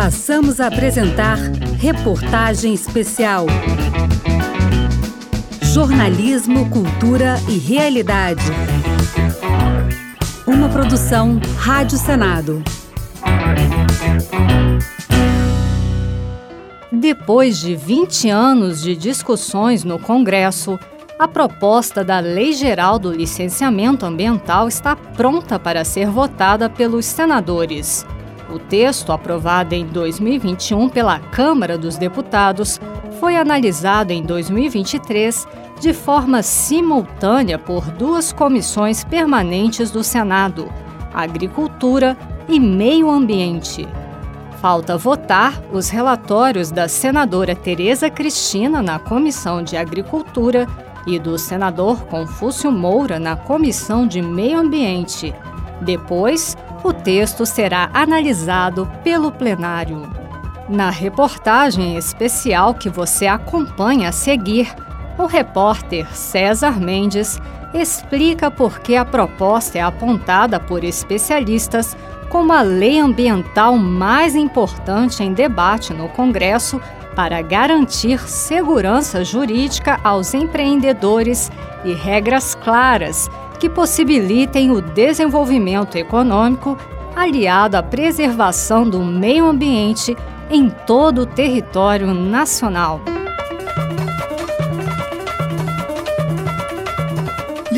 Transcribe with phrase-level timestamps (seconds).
[0.00, 1.36] Passamos a apresentar
[1.80, 3.46] Reportagem Especial.
[5.60, 8.44] Jornalismo, Cultura e Realidade.
[10.46, 12.62] Uma produção Rádio Senado.
[16.92, 20.78] Depois de 20 anos de discussões no Congresso,
[21.18, 28.06] a proposta da Lei Geral do Licenciamento Ambiental está pronta para ser votada pelos senadores.
[28.50, 32.80] O texto, aprovado em 2021 pela Câmara dos Deputados,
[33.20, 35.46] foi analisado em 2023
[35.80, 40.68] de forma simultânea por duas comissões permanentes do Senado,
[41.12, 42.16] Agricultura
[42.48, 43.86] e Meio Ambiente.
[44.60, 50.66] Falta votar os relatórios da senadora Tereza Cristina na Comissão de Agricultura
[51.06, 55.32] e do senador Confúcio Moura na Comissão de Meio Ambiente.
[55.80, 60.10] Depois, o texto será analisado pelo plenário.
[60.68, 64.74] Na reportagem especial que você acompanha a seguir,
[65.16, 67.40] o repórter César Mendes
[67.74, 71.96] explica por que a proposta é apontada por especialistas
[72.28, 76.80] como a lei ambiental mais importante em debate no Congresso
[77.16, 81.50] para garantir segurança jurídica aos empreendedores
[81.84, 83.28] e regras claras
[83.58, 86.76] que possibilitem o desenvolvimento econômico
[87.14, 90.16] aliado à preservação do meio ambiente
[90.50, 93.00] em todo o território nacional.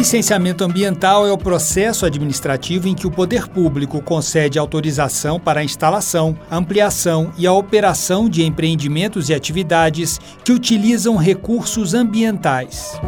[0.00, 5.62] Licenciamento ambiental é o processo administrativo em que o poder público concede autorização para a
[5.62, 12.98] instalação, ampliação e a operação de empreendimentos e atividades que utilizam recursos ambientais.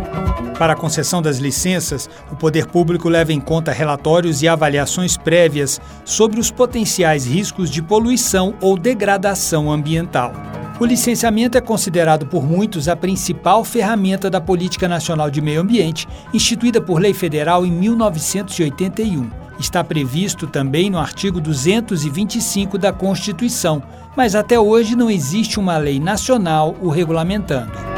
[0.58, 5.80] Para a concessão das licenças, o poder público leva em conta relatórios e avaliações prévias
[6.04, 10.34] sobre os potenciais riscos de poluição ou degradação ambiental.
[10.82, 16.08] O licenciamento é considerado por muitos a principal ferramenta da Política Nacional de Meio Ambiente,
[16.34, 19.30] instituída por lei federal em 1981.
[19.60, 23.80] Está previsto também no artigo 225 da Constituição,
[24.16, 27.91] mas até hoje não existe uma lei nacional o regulamentando.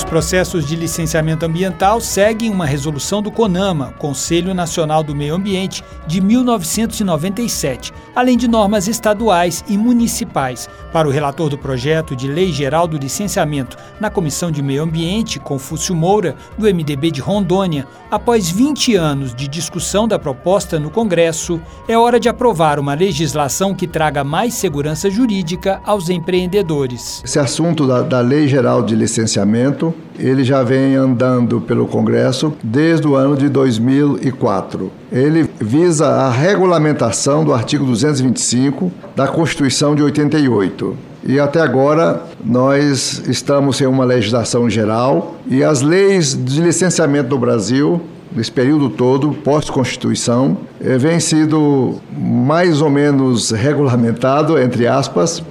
[0.00, 5.84] Os processos de licenciamento ambiental seguem uma resolução do CONAMA, Conselho Nacional do Meio Ambiente,
[6.06, 10.70] de 1997, além de normas estaduais e municipais.
[10.90, 15.38] Para o relator do projeto de Lei Geral do Licenciamento na Comissão de Meio Ambiente,
[15.38, 21.60] Confúcio Moura, do MDB de Rondônia, após 20 anos de discussão da proposta no Congresso,
[21.86, 27.22] é hora de aprovar uma legislação que traga mais segurança jurídica aos empreendedores.
[27.22, 33.06] Esse assunto da, da Lei Geral de Licenciamento ele já vem andando pelo Congresso desde
[33.06, 34.90] o ano de 2004.
[35.10, 40.96] Ele visa a regulamentação do artigo 225 da Constituição de 88.
[41.24, 47.38] E até agora nós estamos sem uma legislação geral e as leis de licenciamento do
[47.38, 48.00] Brasil
[48.34, 55.42] nesse período todo, pós-Constituição, eh, vem sido mais ou menos regulamentado, entre aspas,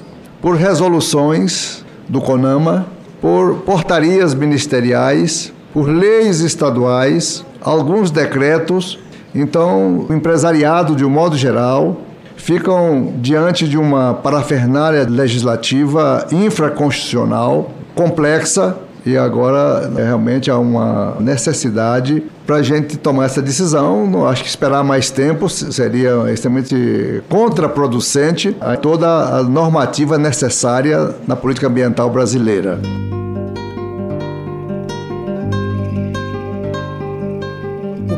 [0.41, 2.87] por resoluções do CONAMA
[3.21, 8.99] por portarias ministeriais, por leis estaduais, alguns decretos.
[9.33, 11.97] Então, o empresariado, de um modo geral,
[12.35, 22.23] ficam diante de uma parafernália legislativa infraconstitucional complexa e agora né, realmente há uma necessidade
[22.45, 24.07] para a gente tomar essa decisão.
[24.07, 31.35] Não acho que esperar mais tempo seria extremamente contraproducente a toda a normativa necessária na
[31.35, 32.79] política ambiental brasileira.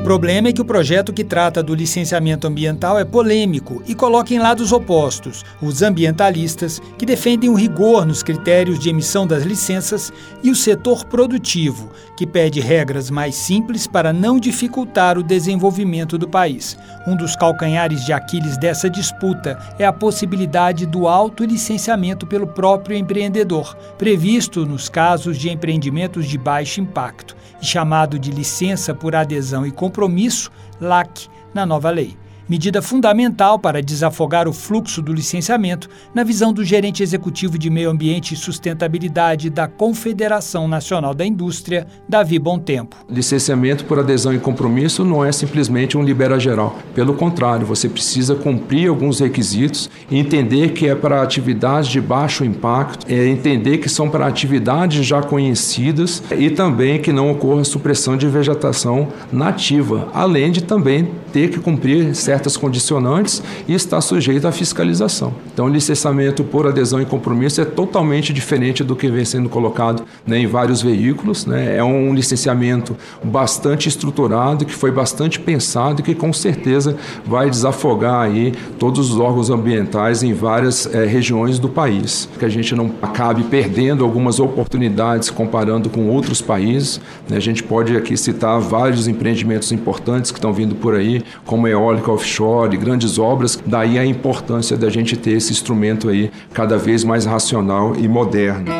[0.01, 4.39] Problema é que o projeto que trata do licenciamento ambiental é polêmico e coloca em
[4.39, 10.11] lados opostos os ambientalistas, que defendem o rigor nos critérios de emissão das licenças,
[10.43, 16.27] e o setor produtivo, que pede regras mais simples para não dificultar o desenvolvimento do
[16.27, 16.77] país.
[17.07, 23.75] Um dos calcanhares de Aquiles dessa disputa é a possibilidade do autolicenciamento pelo próprio empreendedor,
[23.97, 29.71] previsto nos casos de empreendimentos de baixo impacto e chamado de licença por adesão e
[29.71, 32.15] compromisso, LAC, na nova lei
[32.51, 37.89] medida fundamental para desafogar o fluxo do licenciamento, na visão do gerente executivo de Meio
[37.89, 42.97] Ambiente e Sustentabilidade da Confederação Nacional da Indústria, Davi Tempo.
[43.09, 46.77] Licenciamento por adesão e compromisso não é simplesmente um libera geral.
[46.93, 53.05] Pelo contrário, você precisa cumprir alguns requisitos, entender que é para atividades de baixo impacto,
[53.07, 58.27] é entender que são para atividades já conhecidas e também que não ocorra supressão de
[58.27, 64.51] vegetação nativa, além de também ter que cumprir certas certas condicionantes e está sujeito à
[64.51, 65.33] fiscalização.
[65.53, 70.03] Então, o licenciamento por adesão e compromisso é totalmente diferente do que vem sendo colocado
[70.25, 71.45] né, em vários veículos.
[71.45, 71.77] Né?
[71.77, 76.95] É um licenciamento bastante estruturado, que foi bastante pensado e que com certeza
[77.25, 82.27] vai desafogar aí todos os órgãos ambientais em várias é, regiões do país.
[82.39, 86.99] Que a gente não acabe perdendo algumas oportunidades comparando com outros países.
[87.29, 87.37] Né?
[87.37, 92.11] A gente pode aqui citar vários empreendimentos importantes que estão vindo por aí, como eólica
[92.11, 92.30] offshore,
[92.77, 93.61] grandes obras.
[93.65, 98.71] Daí a importância da gente ter esse instrumento aí cada vez mais racional e moderno.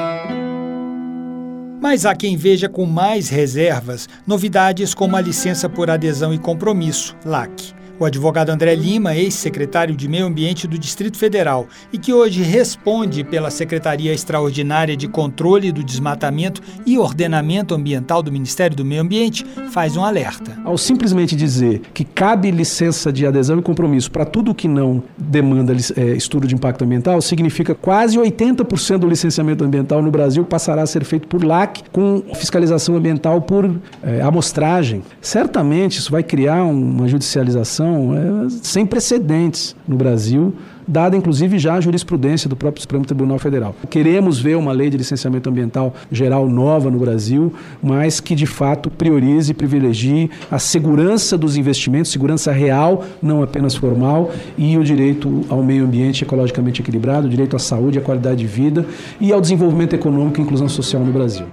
[1.82, 7.16] Mas há quem veja com mais reservas novidades como a licença por adesão e compromisso,
[7.26, 7.81] LAC.
[8.02, 13.24] O advogado André Lima, ex-secretário de Meio Ambiente do Distrito Federal e que hoje responde
[13.24, 19.46] pela Secretaria Extraordinária de Controle do Desmatamento e Ordenamento Ambiental do Ministério do Meio Ambiente,
[19.70, 20.58] faz um alerta.
[20.66, 25.72] Ao simplesmente dizer que cabe licença de adesão e compromisso para tudo que não demanda
[25.96, 30.88] é, estudo de impacto ambiental, significa quase 80% do licenciamento ambiental no Brasil passará a
[30.88, 33.70] ser feito por LAC, com fiscalização ambiental por
[34.02, 35.04] é, amostragem.
[35.22, 40.54] Certamente isso vai criar uma judicialização é, sem precedentes no Brasil,
[40.88, 43.76] dada inclusive já a jurisprudência do próprio Supremo Tribunal Federal.
[43.90, 48.90] Queremos ver uma lei de licenciamento ambiental geral nova no Brasil, mas que de fato
[48.90, 55.46] priorize e privilegie a segurança dos investimentos, segurança real, não apenas formal, e o direito
[55.50, 58.86] ao meio ambiente ecologicamente equilibrado, o direito à saúde, à qualidade de vida
[59.20, 61.46] e ao desenvolvimento econômico e inclusão social no Brasil.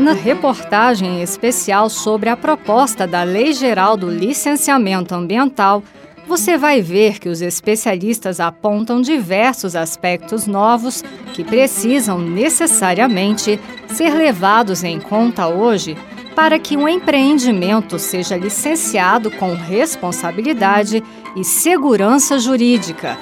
[0.00, 5.82] Na reportagem especial sobre a proposta da Lei Geral do Licenciamento Ambiental,
[6.26, 11.04] você vai ver que os especialistas apontam diversos aspectos novos
[11.34, 15.94] que precisam necessariamente ser levados em conta hoje
[16.34, 21.04] para que um empreendimento seja licenciado com responsabilidade
[21.36, 23.18] e segurança jurídica.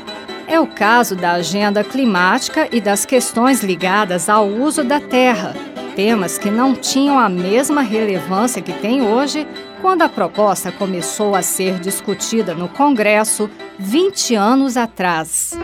[0.46, 5.67] É o caso da agenda climática e das questões ligadas ao uso da terra
[5.98, 9.44] temas que não tinham a mesma relevância que tem hoje
[9.82, 13.50] quando a proposta começou a ser discutida no Congresso
[13.80, 15.58] 20 anos atrás.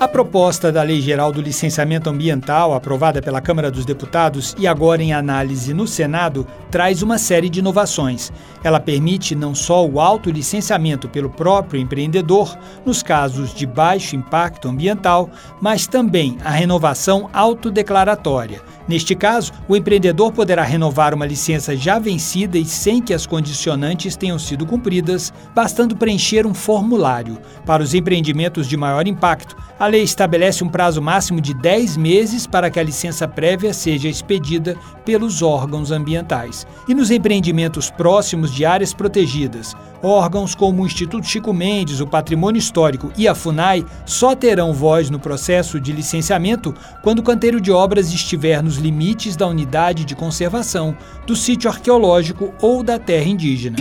[0.00, 5.02] A proposta da Lei Geral do Licenciamento Ambiental, aprovada pela Câmara dos Deputados e agora
[5.02, 8.30] em análise no Senado, traz uma série de inovações.
[8.62, 12.56] Ela permite não só o autolicenciamento pelo próprio empreendedor,
[12.86, 15.28] nos casos de baixo impacto ambiental,
[15.60, 18.62] mas também a renovação autodeclaratória.
[18.86, 24.16] Neste caso, o empreendedor poderá renovar uma licença já vencida e sem que as condicionantes
[24.16, 27.36] tenham sido cumpridas, bastando preencher um formulário.
[27.66, 32.46] Para os empreendimentos de maior impacto, a lei estabelece um prazo máximo de 10 meses
[32.46, 36.66] para que a licença prévia seja expedida pelos órgãos ambientais.
[36.88, 42.58] E nos empreendimentos próximos de áreas protegidas, órgãos como o Instituto Chico Mendes, o Patrimônio
[42.58, 47.70] Histórico e a FUNAI só terão voz no processo de licenciamento quando o canteiro de
[47.70, 50.96] obras estiver nos limites da unidade de conservação,
[51.26, 53.76] do sítio arqueológico ou da terra indígena.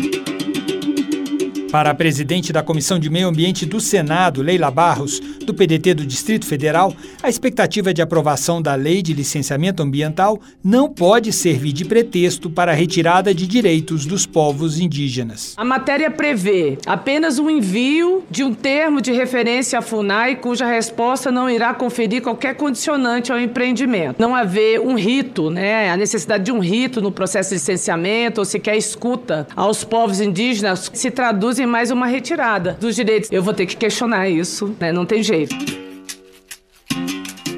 [1.72, 6.06] Para a presidente da Comissão de Meio Ambiente do Senado, Leila Barros, do PDT do
[6.06, 11.84] Distrito Federal, a expectativa de aprovação da Lei de Licenciamento Ambiental não pode servir de
[11.84, 15.56] pretexto para a retirada de direitos dos povos indígenas.
[15.58, 21.31] A matéria prevê apenas o envio de um termo de referência à FUNAI, cuja resposta
[21.31, 24.16] não irá conferir qualquer condicionante ao empreendimento.
[24.19, 28.45] Não haver um rito, né, a necessidade de um rito no processo de licenciamento ou
[28.45, 33.31] sequer escuta aos povos indígenas se traduz em mais uma retirada dos direitos.
[33.31, 34.92] Eu vou ter que questionar isso, né?
[34.92, 35.56] Não tem jeito.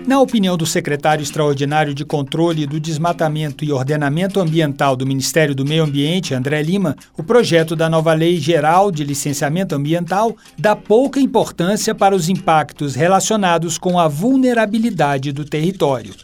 [0.09, 5.63] Na opinião do secretário extraordinário de Controle do Desmatamento e Ordenamento Ambiental do Ministério do
[5.63, 11.19] Meio Ambiente, André Lima, o projeto da nova Lei Geral de Licenciamento Ambiental dá pouca
[11.19, 16.15] importância para os impactos relacionados com a vulnerabilidade do território.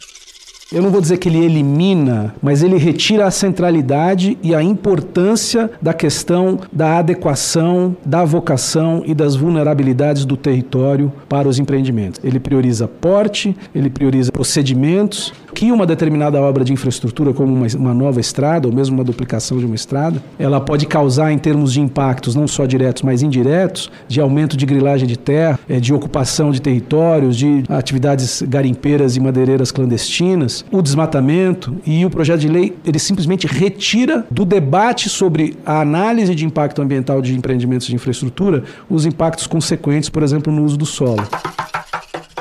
[0.72, 5.70] Eu não vou dizer que ele elimina, mas ele retira a centralidade e a importância
[5.80, 12.20] da questão da adequação, da vocação e das vulnerabilidades do território para os empreendimentos.
[12.24, 17.94] Ele prioriza porte, ele prioriza procedimentos, que uma determinada obra de infraestrutura, como uma, uma,
[17.94, 21.80] nova estrada ou mesmo uma duplicação de uma estrada, ela pode causar em termos de
[21.80, 26.50] impactos não só diretos, mas indiretos, de aumento de grilagem de terra, eh, de ocupação
[26.50, 32.76] de territórios, de atividades garimpeiras e madeireiras clandestinas, o desmatamento e o projeto de lei
[32.84, 38.64] ele simplesmente retira do debate sobre a análise de impacto ambiental de empreendimentos de infraestrutura
[38.88, 41.26] os impactos consequentes, por exemplo, no uso do solo.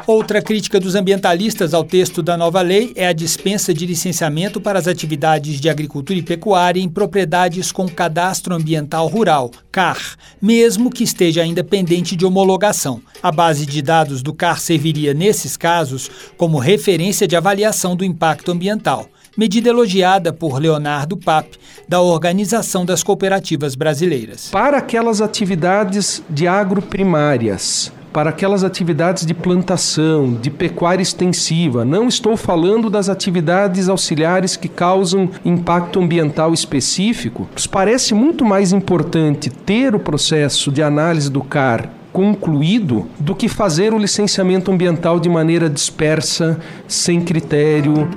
[0.08, 4.78] Outra crítica dos ambientalistas ao texto da nova lei é a dispensa de licenciamento para
[4.78, 11.04] as atividades de agricultura e pecuária em propriedades com cadastro ambiental rural, CAR, mesmo que
[11.04, 13.02] esteja ainda pendente de homologação.
[13.24, 16.08] A base de dados do CAR serviria, nesses casos,
[16.38, 21.58] como referência de avaliação do impacto ambiental medida elogiada por Leonardo Pape,
[21.90, 24.48] da Organização das Cooperativas Brasileiras.
[24.50, 31.84] Para aquelas atividades de agroprimárias, para aquelas atividades de plantação, de pecuária extensiva.
[31.84, 37.46] Não estou falando das atividades auxiliares que causam impacto ambiental específico.
[37.52, 43.50] Nos parece muito mais importante ter o processo de análise do CAR concluído do que
[43.50, 46.58] fazer o licenciamento ambiental de maneira dispersa,
[46.88, 48.08] sem critério.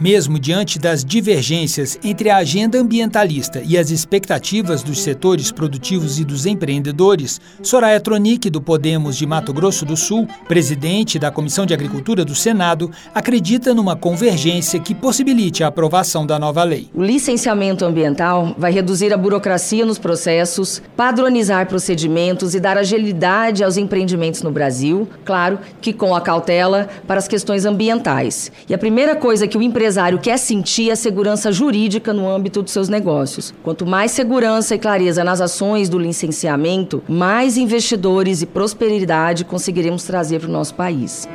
[0.00, 6.24] Mesmo diante das divergências entre a agenda ambientalista e as expectativas dos setores produtivos e
[6.24, 11.74] dos empreendedores, Soraya Tronic, do Podemos de Mato Grosso do Sul, presidente da Comissão de
[11.74, 16.88] Agricultura do Senado, acredita numa convergência que possibilite a aprovação da nova lei.
[16.94, 23.76] O licenciamento ambiental vai reduzir a burocracia nos processos, padronizar procedimentos e dar agilidade aos
[23.76, 28.52] empreendimentos no Brasil, claro que com a cautela para as questões ambientais.
[28.68, 32.62] E a primeira coisa que o empresário empresário quer sentir a segurança jurídica no âmbito
[32.62, 33.54] dos seus negócios.
[33.62, 40.40] Quanto mais segurança e clareza nas ações do licenciamento, mais investidores e prosperidade conseguiremos trazer
[40.40, 41.26] para o nosso país.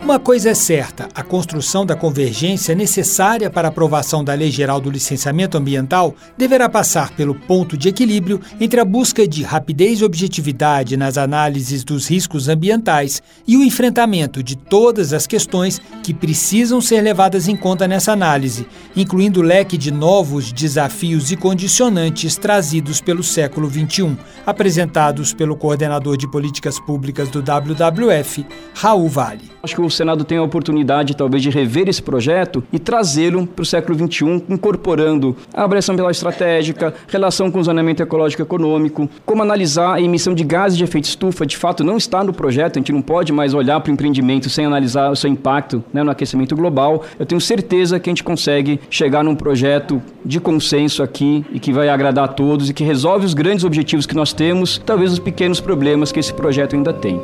[0.00, 4.80] Uma coisa é certa: a construção da convergência necessária para a aprovação da Lei Geral
[4.80, 10.04] do Licenciamento Ambiental deverá passar pelo ponto de equilíbrio entre a busca de rapidez e
[10.04, 16.80] objetividade nas análises dos riscos ambientais e o enfrentamento de todas as questões que precisam
[16.80, 22.36] ser levadas em conta nessa nessa análise, incluindo o leque de novos desafios e condicionantes
[22.36, 29.56] trazidos pelo século XXI, apresentados pelo coordenador de políticas públicas do WWF, Raul Vale.
[29.62, 33.62] Acho que o Senado tem a oportunidade, talvez, de rever esse projeto e trazê-lo para
[33.62, 39.42] o século XXI, incorporando a avaliação pela estratégica, relação com o zoneamento ecológico econômico, como
[39.42, 41.44] analisar a emissão de gases de efeito estufa.
[41.44, 44.48] De fato, não está no projeto, a gente não pode mais olhar para o empreendimento
[44.48, 47.02] sem analisar o seu impacto né, no aquecimento global.
[47.18, 51.60] Eu tenho certeza certeza que a gente consegue chegar num projeto de consenso aqui e
[51.60, 55.12] que vai agradar a todos e que resolve os grandes objetivos que nós temos, talvez
[55.12, 57.20] os pequenos problemas que esse projeto ainda tem.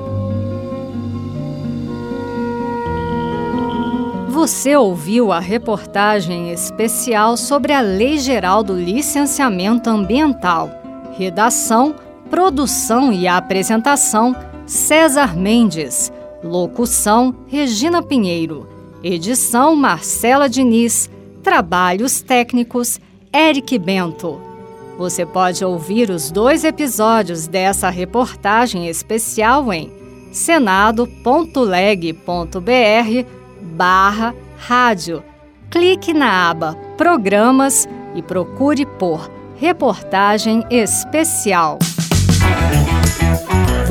[4.29, 10.71] Você ouviu a reportagem especial sobre a Lei Geral do Licenciamento Ambiental.
[11.17, 11.95] Redação,
[12.31, 14.35] produção e apresentação:
[14.67, 16.13] César Mendes.
[16.43, 18.72] Locução: Regina Pinheiro.
[19.03, 21.11] Edição Marcela Diniz.
[21.43, 23.01] Trabalhos técnicos
[23.35, 24.41] Eric Bento.
[24.97, 29.91] Você pode ouvir os dois episódios dessa reportagem especial em
[30.31, 31.13] senado.leg.br
[33.61, 35.25] barra rádio.
[35.69, 41.79] Clique na aba Programas e procure por Reportagem Especial.